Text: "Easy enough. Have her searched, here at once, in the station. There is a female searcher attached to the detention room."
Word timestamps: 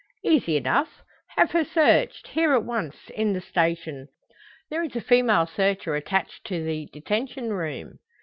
"Easy 0.23 0.57
enough. 0.57 1.03
Have 1.37 1.51
her 1.51 1.63
searched, 1.63 2.29
here 2.29 2.53
at 2.55 2.63
once, 2.63 3.11
in 3.11 3.33
the 3.33 3.39
station. 3.39 4.07
There 4.71 4.81
is 4.81 4.95
a 4.95 4.99
female 5.01 5.45
searcher 5.45 5.93
attached 5.93 6.43
to 6.47 6.63
the 6.63 6.87
detention 6.91 7.53
room." 7.53 7.99